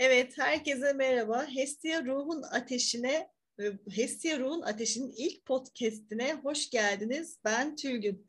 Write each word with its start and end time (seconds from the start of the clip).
Evet, 0.00 0.38
herkese 0.38 0.92
merhaba. 0.92 1.46
Hestia 1.54 2.04
Ruhun 2.04 2.42
Ateşine, 2.42 3.28
e, 3.60 3.64
Hestia 3.90 4.38
Ruhun 4.38 4.62
Ateşi'nin 4.62 5.12
ilk 5.16 5.46
podcastine 5.46 6.34
hoş 6.34 6.70
geldiniz. 6.70 7.38
Ben 7.44 7.76
Tülgün. 7.76 8.26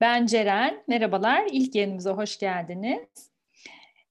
Ben 0.00 0.26
Ceren. 0.26 0.84
Merhabalar. 0.88 1.48
İlk 1.52 1.74
yayınımıza 1.74 2.12
hoş 2.12 2.38
geldiniz. 2.38 3.30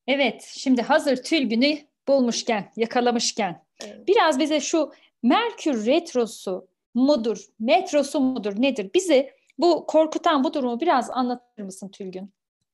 Evet, 0.08 0.42
şimdi 0.42 0.81
hazır 0.81 1.23
Tülgün'ü 1.23 1.78
bulmuşken, 2.08 2.72
yakalamışken 2.76 3.65
evet. 3.85 4.08
biraz 4.08 4.40
bize 4.40 4.60
şu 4.60 4.94
Merkür 5.24 5.85
Retrosu 5.85 6.67
mudur, 6.94 7.46
metrosu 7.60 8.19
mudur, 8.19 8.62
nedir? 8.62 8.92
Bize 8.94 9.33
bu 9.58 9.85
korkutan 9.85 10.44
bu 10.44 10.54
durumu 10.54 10.79
biraz 10.79 11.10
anlatır 11.10 11.63
mısın 11.63 11.90
Tülgün? 11.90 12.33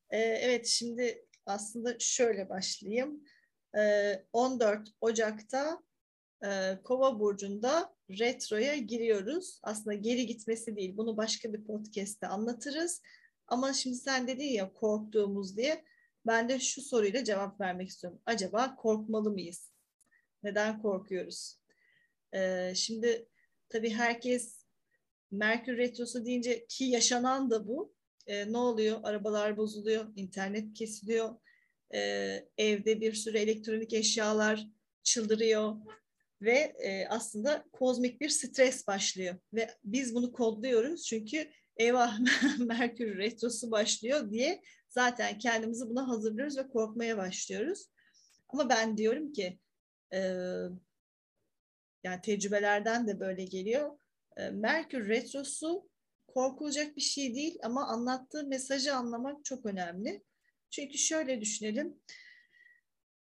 Ee, 0.09 0.17
evet, 0.17 0.67
şimdi 0.67 1.25
aslında 1.45 1.95
şöyle 1.99 2.49
başlayayım. 2.49 3.23
14 4.33 4.89
Ocak'ta 5.01 5.83
Kova 6.83 7.19
burcunda 7.19 7.95
retroya 8.09 8.75
giriyoruz. 8.75 9.59
Aslında 9.63 9.93
geri 9.93 10.25
gitmesi 10.25 10.75
değil. 10.75 10.97
Bunu 10.97 11.17
başka 11.17 11.53
bir 11.53 11.63
podcast'te 11.63 12.27
anlatırız. 12.27 13.01
Ama 13.47 13.73
şimdi 13.73 13.95
sen 13.95 14.27
dedin 14.27 14.53
ya 14.53 14.73
korktuğumuz 14.73 15.57
diye. 15.57 15.85
Ben 16.25 16.49
de 16.49 16.59
şu 16.59 16.81
soruyla 16.81 17.23
cevap 17.23 17.61
vermek 17.61 17.89
istiyorum. 17.89 18.21
Acaba 18.25 18.75
korkmalı 18.75 19.31
mıyız? 19.31 19.71
Neden 20.43 20.81
korkuyoruz? 20.81 21.59
Şimdi 22.75 23.29
tabii 23.69 23.89
herkes 23.89 24.65
Merkür 25.31 25.77
Retrosu 25.77 26.25
deyince 26.25 26.65
ki 26.69 26.83
yaşanan 26.85 27.49
da 27.49 27.67
bu 27.67 27.93
e, 28.27 28.51
ne 28.51 28.57
oluyor? 28.57 28.99
Arabalar 29.03 29.57
bozuluyor, 29.57 30.05
internet 30.15 30.73
kesiliyor, 30.73 31.35
e, 31.93 31.99
evde 32.57 33.01
bir 33.01 33.13
sürü 33.13 33.37
elektronik 33.37 33.93
eşyalar 33.93 34.67
çıldırıyor 35.03 35.75
ve 36.41 36.57
e, 36.79 37.07
aslında 37.07 37.65
kozmik 37.71 38.21
bir 38.21 38.29
stres 38.29 38.87
başlıyor. 38.87 39.35
Ve 39.53 39.69
biz 39.83 40.15
bunu 40.15 40.31
kodluyoruz 40.31 41.05
çünkü 41.05 41.51
eyvah 41.77 42.19
Merkür 42.59 43.17
Retrosu 43.17 43.71
başlıyor 43.71 44.31
diye 44.31 44.61
zaten 44.89 45.37
kendimizi 45.37 45.89
buna 45.89 46.07
hazırlıyoruz 46.07 46.57
ve 46.57 46.67
korkmaya 46.67 47.17
başlıyoruz. 47.17 47.87
Ama 48.49 48.69
ben 48.69 48.97
diyorum 48.97 49.33
ki 49.33 49.59
e, 50.13 50.19
yani 52.03 52.21
tecrübelerden 52.23 53.07
de 53.07 53.19
böyle 53.19 53.45
geliyor. 53.45 53.99
E, 54.37 54.49
Merkür 54.49 55.09
Retrosu 55.09 55.89
korkulacak 56.27 56.95
bir 56.97 57.01
şey 57.01 57.35
değil 57.35 57.59
ama 57.63 57.87
anlattığı 57.87 58.47
mesajı 58.47 58.95
anlamak 58.95 59.45
çok 59.45 59.65
önemli. 59.65 60.23
Çünkü 60.69 60.97
şöyle 60.97 61.41
düşünelim. 61.41 61.99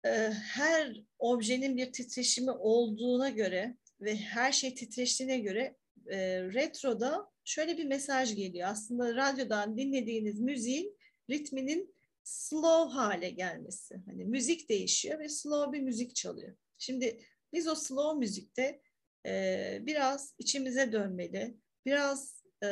E, 0.06 0.10
her 0.34 1.04
objenin 1.20 1.78
bir 1.78 1.92
titreşimi 1.92 2.52
olduğuna 2.52 3.30
göre 3.30 3.78
ve 4.02 4.16
her 4.16 4.52
şey 4.52 4.76
titreştiğine 4.76 5.40
göre 5.40 5.76
e, 6.08 6.18
retroda 6.44 7.32
şöyle 7.46 7.78
bir 7.78 7.86
mesaj 7.86 8.36
geliyor. 8.36 8.70
Aslında 8.70 9.16
radyodan 9.16 9.78
dinlediğiniz 9.78 10.40
müziğin 10.40 10.98
ritminin 11.30 11.96
slow 12.24 12.94
hale 12.94 13.30
gelmesi. 13.30 14.02
Hani 14.06 14.26
müzik 14.26 14.70
değişiyor 14.70 15.20
ve 15.20 15.30
slow 15.30 15.78
bir 15.78 15.84
müzik 15.84 16.16
çalıyor. 16.16 16.56
Şimdi 16.78 17.20
biz 17.54 17.68
o 17.68 17.76
slow 17.76 18.20
müzikte 18.20 18.82
e, 19.26 19.78
biraz 19.82 20.36
içimize 20.38 20.92
dönmeli, 20.92 21.58
biraz 21.86 22.41
e, 22.64 22.70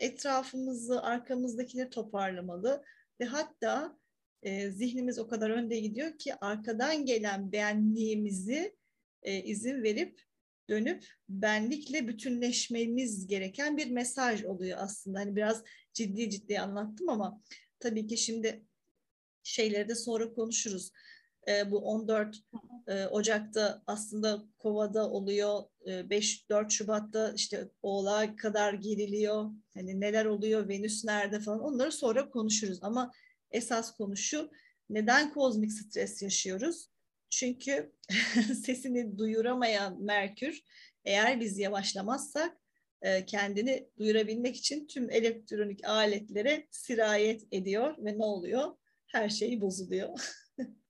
etrafımızı, 0.00 1.02
arkamızdakileri 1.02 1.90
toparlamalı 1.90 2.84
ve 3.20 3.24
hatta 3.24 3.98
e, 4.42 4.70
zihnimiz 4.70 5.18
o 5.18 5.28
kadar 5.28 5.50
önde 5.50 5.80
gidiyor 5.80 6.18
ki 6.18 6.34
arkadan 6.34 7.06
gelen 7.06 7.52
benliğimizi 7.52 8.76
e, 9.22 9.42
izin 9.42 9.82
verip 9.82 10.20
dönüp 10.68 11.06
benlikle 11.28 12.08
bütünleşmemiz 12.08 13.26
gereken 13.26 13.76
bir 13.76 13.90
mesaj 13.90 14.44
oluyor 14.44 14.78
aslında. 14.80 15.18
Hani 15.18 15.36
biraz 15.36 15.62
ciddi 15.92 16.30
ciddi 16.30 16.60
anlattım 16.60 17.08
ama 17.08 17.42
tabii 17.80 18.06
ki 18.06 18.16
şimdi 18.16 18.64
şeyleri 19.42 19.88
de 19.88 19.94
sonra 19.94 20.32
konuşuruz 20.32 20.92
e, 21.48 21.70
bu 21.70 21.78
14 21.78 22.36
e, 22.86 23.06
Ocak'ta 23.06 23.82
aslında 23.86 24.44
Kova'da 24.58 25.10
oluyor. 25.10 25.62
E, 25.86 26.10
5 26.10 26.50
4 26.50 26.72
Şubat'ta 26.72 27.32
işte 27.36 27.68
Oğlak'a 27.82 28.36
kadar 28.36 28.74
giriliyor. 28.74 29.50
Hani 29.74 30.00
neler 30.00 30.24
oluyor, 30.24 30.68
Venüs 30.68 31.04
nerede 31.04 31.40
falan 31.40 31.60
onları 31.60 31.92
sonra 31.92 32.30
konuşuruz. 32.30 32.78
Ama 32.82 33.12
esas 33.50 33.96
konu 33.96 34.16
şu. 34.16 34.50
Neden 34.90 35.32
kozmik 35.32 35.72
stres 35.72 36.22
yaşıyoruz? 36.22 36.88
Çünkü 37.30 37.92
sesini 38.64 39.18
duyuramayan 39.18 40.02
Merkür 40.02 40.62
eğer 41.04 41.40
biz 41.40 41.58
yavaşlamazsak 41.58 42.56
e, 43.02 43.26
kendini 43.26 43.88
duyurabilmek 43.98 44.56
için 44.56 44.86
tüm 44.86 45.10
elektronik 45.10 45.84
aletlere 45.84 46.66
sirayet 46.70 47.42
ediyor 47.52 47.94
ve 47.98 48.18
ne 48.18 48.24
oluyor? 48.24 48.76
Her 49.06 49.28
şey 49.28 49.60
bozuluyor. 49.60 50.08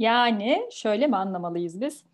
Yani 0.00 0.68
şöyle 0.70 1.06
mi 1.06 1.16
anlamalıyız 1.16 1.80
biz? 1.80 2.04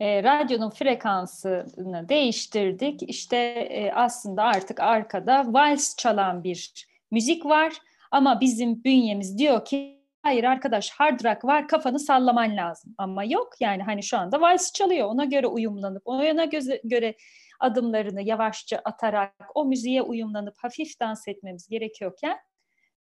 E, 0.00 0.22
radyonun 0.22 0.70
frekansını 0.70 2.08
değiştirdik. 2.08 3.02
İşte 3.02 3.36
e, 3.70 3.92
aslında 3.92 4.42
artık 4.42 4.80
arkada 4.80 5.44
vals 5.48 5.96
çalan 5.96 6.44
bir 6.44 6.86
müzik 7.10 7.46
var. 7.46 7.72
Ama 8.10 8.40
bizim 8.40 8.84
bünyemiz 8.84 9.38
diyor 9.38 9.64
ki 9.64 10.00
hayır 10.22 10.44
arkadaş 10.44 10.90
hard 10.90 11.24
rock 11.24 11.44
var 11.44 11.68
kafanı 11.68 11.98
sallaman 11.98 12.56
lazım. 12.56 12.94
Ama 12.98 13.24
yok 13.24 13.52
yani 13.60 13.82
hani 13.82 14.02
şu 14.02 14.18
anda 14.18 14.40
vals 14.40 14.72
çalıyor. 14.72 15.08
Ona 15.08 15.24
göre 15.24 15.46
uyumlanıp 15.46 16.02
ona 16.04 16.44
göre 16.84 17.14
adımlarını 17.60 18.22
yavaşça 18.22 18.80
atarak 18.84 19.34
o 19.54 19.64
müziğe 19.64 20.02
uyumlanıp 20.02 20.54
hafif 20.58 21.00
dans 21.00 21.28
etmemiz 21.28 21.68
gerekiyorken 21.68 22.36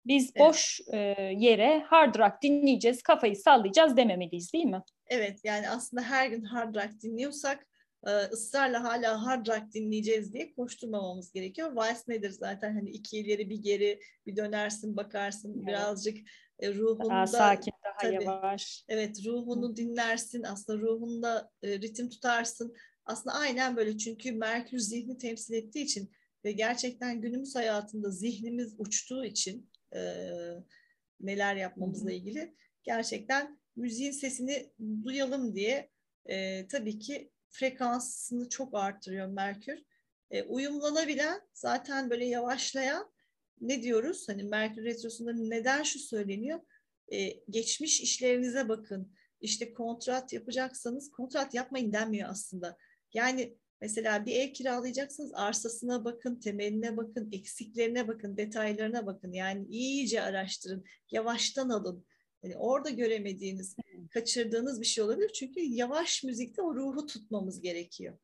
biz 0.07 0.37
boş 0.37 0.81
evet. 0.89 1.19
e, 1.19 1.23
yere 1.23 1.83
hard 1.87 2.15
rock 2.15 2.43
dinleyeceğiz, 2.43 3.03
kafayı 3.03 3.37
sallayacağız 3.37 3.97
dememeliyiz 3.97 4.53
değil 4.53 4.65
mi? 4.65 4.83
Evet 5.07 5.41
yani 5.45 5.69
aslında 5.71 6.03
her 6.03 6.27
gün 6.27 6.43
hard 6.43 6.75
rock 6.75 7.01
dinliyorsak 7.03 7.67
e, 8.07 8.11
ısrarla 8.11 8.85
hala 8.85 9.27
hard 9.27 9.47
rock 9.47 9.73
dinleyeceğiz 9.75 10.33
diye 10.33 10.53
koşturmamamız 10.53 11.33
gerekiyor. 11.33 11.73
Vice 11.77 12.01
nedir 12.09 12.31
zaten 12.31 12.75
hani 12.75 12.91
iki 12.91 13.19
ileri 13.19 13.51
bir 13.51 13.63
geri 13.63 14.01
bir 14.27 14.37
dönersin 14.37 14.97
bakarsın 14.97 15.55
evet. 15.57 15.67
birazcık 15.67 16.19
e, 16.59 16.75
ruhunda 16.75 17.09
daha 17.09 17.27
sakin 17.27 17.73
daha 17.85 18.11
tabii, 18.11 18.25
yavaş. 18.25 18.85
Evet 18.89 19.27
ruhunu 19.27 19.77
dinlersin 19.77 20.43
aslında 20.43 20.79
ruhunda 20.79 21.51
e, 21.63 21.81
ritim 21.81 22.09
tutarsın. 22.09 22.75
Aslında 23.05 23.37
aynen 23.37 23.77
böyle 23.77 23.99
çünkü 23.99 24.33
Merkür 24.33 24.79
zihni 24.79 25.19
temsil 25.19 25.55
ettiği 25.55 25.85
için 25.85 26.11
ve 26.45 26.53
gerçekten 26.53 27.21
günümüz 27.21 27.57
hayatında 27.57 28.11
zihnimiz 28.11 28.75
uçtuğu 28.79 29.25
için 29.25 29.71
e, 29.95 30.01
neler 31.21 31.57
yapmamızla 31.57 32.13
ilgili. 32.13 32.55
Gerçekten 32.83 33.61
müziğin 33.77 34.13
sesini 34.13 34.73
duyalım 35.05 35.55
diye 35.55 35.91
e, 36.27 36.69
tabii 36.69 36.99
ki 36.99 37.31
frekansını 37.49 38.49
çok 38.49 38.75
arttırıyor 38.75 39.27
Merkür. 39.27 39.79
E, 40.31 40.43
uyumlanabilen 40.43 41.41
zaten 41.55 42.11
böyle 42.11 42.25
yavaşlayan 42.25 43.13
ne 43.61 43.83
diyoruz? 43.83 44.29
Hani 44.29 44.43
Merkür 44.43 44.85
Retrosu'nda 44.85 45.33
neden 45.33 45.83
şu 45.83 45.99
söyleniyor? 45.99 46.61
E, 47.13 47.31
geçmiş 47.51 48.01
işlerinize 48.01 48.69
bakın. 48.69 49.13
İşte 49.41 49.73
kontrat 49.73 50.33
yapacaksanız 50.33 51.11
kontrat 51.11 51.55
yapmayın 51.55 51.93
denmiyor 51.93 52.29
aslında. 52.29 52.77
Yani 53.13 53.59
Mesela 53.83 54.27
bir 54.27 54.37
ev 54.37 54.53
kiralayacaksınız 54.53 55.35
arsasına 55.35 56.05
bakın, 56.05 56.37
temeline 56.37 56.97
bakın, 56.97 57.29
eksiklerine 57.33 58.09
bakın, 58.09 58.37
detaylarına 58.37 59.07
bakın. 59.07 59.33
Yani 59.33 59.67
iyice 59.67 60.23
araştırın, 60.23 60.85
yavaştan 61.11 61.69
alın. 61.69 62.05
Yani 62.43 62.57
orada 62.57 62.91
göremediğiniz, 62.91 63.77
kaçırdığınız 64.11 64.81
bir 64.81 64.87
şey 64.87 65.05
olabilir. 65.05 65.33
Çünkü 65.33 65.61
yavaş 65.61 66.25
müzikte 66.25 66.63
o 66.63 66.75
ruhu 66.75 67.07
tutmamız 67.07 67.61
gerekiyor 67.61 68.19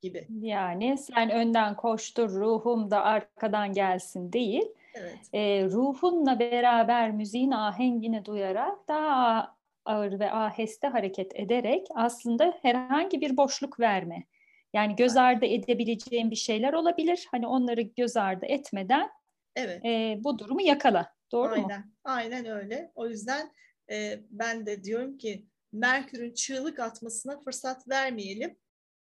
gibi. 0.00 0.26
Yani 0.40 0.98
sen 0.98 1.30
önden 1.30 1.76
koştur, 1.76 2.30
ruhum 2.30 2.90
da 2.90 3.02
arkadan 3.02 3.72
gelsin 3.72 4.32
değil. 4.32 4.64
Evet. 4.94 5.18
E, 5.32 5.64
ruhunla 5.64 6.38
beraber 6.38 7.10
müziğin 7.10 7.50
ahengini 7.50 8.24
duyarak 8.24 8.88
daha 8.88 9.56
ağır 9.84 10.20
ve 10.20 10.32
aheste 10.32 10.88
hareket 10.88 11.40
ederek 11.40 11.86
aslında 11.94 12.58
herhangi 12.62 13.20
bir 13.20 13.36
boşluk 13.36 13.80
verme 13.80 14.24
yani 14.72 14.96
göz 14.96 15.16
ardı 15.16 15.46
edebileceğim 15.46 16.30
bir 16.30 16.36
şeyler 16.36 16.72
olabilir. 16.72 17.26
Hani 17.30 17.46
onları 17.46 17.80
göz 17.80 18.16
ardı 18.16 18.46
etmeden 18.46 19.10
evet. 19.56 19.84
e, 19.84 20.16
bu 20.24 20.38
durumu 20.38 20.62
yakala. 20.62 21.14
Doğru 21.32 21.52
Aynen. 21.52 21.80
mu? 21.80 21.92
Aynen 22.04 22.46
öyle. 22.46 22.92
O 22.94 23.08
yüzden 23.08 23.52
e, 23.90 24.20
ben 24.30 24.66
de 24.66 24.84
diyorum 24.84 25.18
ki 25.18 25.46
Merkür'ün 25.72 26.34
çığlık 26.34 26.78
atmasına 26.78 27.40
fırsat 27.40 27.88
vermeyelim. 27.88 28.58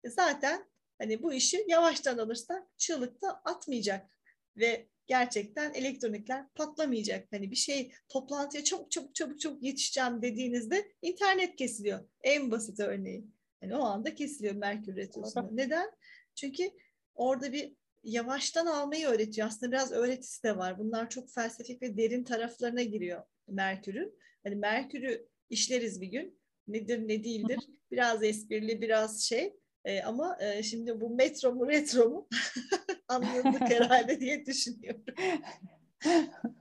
E, 0.04 0.10
zaten 0.10 0.70
hani 0.98 1.24
bu 1.24 1.34
işi 1.34 1.66
yavaştan 1.68 2.18
alırsak 2.18 2.64
çığlık 2.78 3.22
da 3.22 3.42
atmayacak 3.46 4.10
ve 4.58 4.88
gerçekten 5.08 5.74
elektronikler 5.74 6.50
patlamayacak. 6.56 7.28
Hani 7.32 7.52
bir 7.52 7.56
şey 7.56 7.92
toplantıya 8.10 8.64
çabuk 8.64 8.92
çabuk 8.92 9.16
çabuk 9.16 9.40
çabuk 9.40 9.64
yetişeceğim 9.64 10.22
dediğinizde 10.22 10.92
internet 11.02 11.56
kesiliyor. 11.56 12.00
En 12.24 12.52
basit 12.52 12.80
örneği. 12.80 13.28
Yani 13.64 13.76
o 13.76 13.84
anda 13.84 14.16
kesiliyor 14.16 14.56
Merkür 14.56 14.96
Retrosu'nda. 14.96 15.50
Neden? 15.52 15.92
Çünkü 16.36 16.72
orada 17.16 17.54
bir 17.54 17.74
yavaştan 18.04 18.66
almayı 18.66 19.08
öğretiyor. 19.08 19.48
Aslında 19.48 19.72
biraz 19.72 19.92
öğretisi 19.92 20.44
de 20.44 20.58
var. 20.58 20.80
Bunlar 20.80 21.10
çok 21.10 21.30
felsefik 21.30 21.82
ve 21.82 21.98
derin 21.98 22.24
taraflarına 22.24 22.84
giriyor 22.84 23.24
Merkür'ün. 23.48 24.20
Hani 24.44 24.56
Merkür'ü 24.56 25.28
işleriz 25.50 26.02
bir 26.02 26.08
gün. 26.08 26.40
Nedir 26.68 27.08
ne 27.08 27.24
değildir. 27.24 27.60
Biraz 27.92 28.24
esprili 28.24 28.82
biraz 28.82 29.22
şey. 29.22 29.54
E, 29.86 30.02
ama 30.02 30.38
e, 30.40 30.64
şimdi 30.64 31.02
bu 31.02 31.10
metro 31.10 31.54
mu 31.54 31.68
retro 31.68 32.10
mu 32.10 32.28
anladık 33.08 33.62
herhalde 33.70 34.20
diye 34.20 34.46
düşünüyorum. 34.46 35.04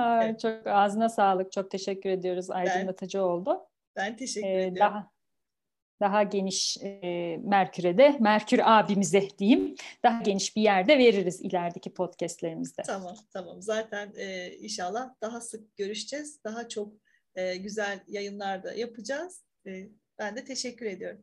Evet. 0.00 0.40
Çok 0.40 0.66
ağzına 0.66 1.08
sağlık. 1.08 1.52
Çok 1.52 1.70
teşekkür 1.70 2.10
ediyoruz. 2.10 2.50
Aydınlatıcı 2.50 3.18
ben, 3.18 3.22
oldu. 3.22 3.66
Ben 3.96 4.16
teşekkür 4.16 4.48
ee, 4.48 4.52
ediyorum. 4.52 4.76
Daha 4.76 5.10
daha 6.00 6.22
geniş 6.22 6.76
e, 6.82 7.40
Merkür'e 7.44 7.98
de, 7.98 8.16
Merkür 8.20 8.60
abimize 8.62 9.28
diyeyim, 9.38 9.74
daha 10.02 10.22
geniş 10.22 10.56
bir 10.56 10.62
yerde 10.62 10.98
veririz 10.98 11.40
ilerideki 11.40 11.94
podcastlerimizde. 11.94 12.82
Tamam, 12.82 13.16
tamam. 13.32 13.62
Zaten 13.62 14.12
e, 14.16 14.52
inşallah 14.52 15.14
daha 15.22 15.40
sık 15.40 15.76
görüşeceğiz. 15.76 16.44
Daha 16.44 16.68
çok 16.68 16.92
e, 17.34 17.56
güzel 17.56 18.00
yayınlar 18.08 18.62
da 18.62 18.72
yapacağız. 18.72 19.44
E, 19.66 19.88
ben 20.18 20.36
de 20.36 20.44
teşekkür 20.44 20.86
ediyorum. 20.86 21.22